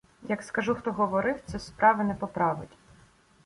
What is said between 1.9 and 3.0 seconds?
не поправить.